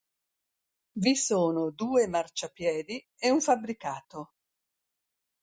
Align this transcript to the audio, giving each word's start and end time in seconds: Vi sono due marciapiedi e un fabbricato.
Vi 0.93 1.15
sono 1.15 1.69
due 1.69 2.07
marciapiedi 2.07 3.07
e 3.19 3.29
un 3.29 3.39
fabbricato. 3.39 4.31